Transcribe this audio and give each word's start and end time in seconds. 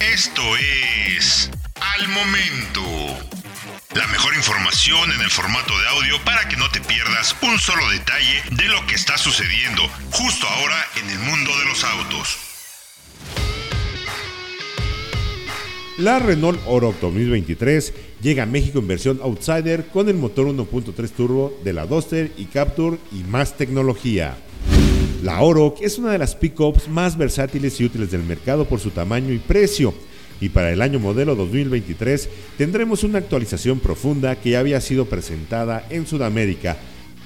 Esto 0.00 0.42
es 0.56 1.50
Al 1.74 2.08
Momento. 2.08 2.82
La 3.94 4.06
mejor 4.06 4.34
información 4.34 5.12
en 5.12 5.20
el 5.20 5.30
formato 5.30 5.78
de 5.78 5.88
audio 5.88 6.24
para 6.24 6.48
que 6.48 6.56
no 6.56 6.70
te 6.70 6.80
pierdas 6.80 7.36
un 7.42 7.58
solo 7.58 7.88
detalle 7.90 8.42
de 8.52 8.68
lo 8.68 8.86
que 8.86 8.94
está 8.94 9.18
sucediendo 9.18 9.82
justo 10.10 10.46
ahora 10.46 10.82
en 11.00 11.10
el 11.10 11.18
mundo 11.18 11.50
de 11.58 11.64
los 11.66 11.84
autos. 11.84 12.38
La 15.98 16.18
Renault 16.18 16.60
Oroch 16.66 16.98
2023 17.00 17.92
llega 18.22 18.42
a 18.42 18.46
México 18.46 18.78
en 18.78 18.88
versión 18.88 19.20
Outsider 19.22 19.88
con 19.88 20.08
el 20.08 20.16
motor 20.16 20.46
1.3 20.46 21.10
turbo 21.10 21.58
de 21.64 21.72
la 21.72 21.86
Duster 21.86 22.32
y 22.36 22.46
Capture 22.46 22.98
y 23.12 23.24
más 23.24 23.56
tecnología. 23.56 24.36
La 25.26 25.42
Oroch 25.42 25.82
es 25.82 25.98
una 25.98 26.12
de 26.12 26.18
las 26.18 26.36
pickups 26.36 26.86
más 26.86 27.18
versátiles 27.18 27.80
y 27.80 27.84
útiles 27.84 28.12
del 28.12 28.22
mercado 28.22 28.64
por 28.64 28.78
su 28.78 28.90
tamaño 28.90 29.32
y 29.32 29.38
precio. 29.38 29.92
Y 30.40 30.50
para 30.50 30.72
el 30.72 30.80
año 30.80 31.00
modelo 31.00 31.34
2023 31.34 32.28
tendremos 32.56 33.02
una 33.02 33.18
actualización 33.18 33.80
profunda 33.80 34.36
que 34.36 34.50
ya 34.50 34.60
había 34.60 34.80
sido 34.80 35.06
presentada 35.06 35.84
en 35.90 36.06
Sudamérica 36.06 36.76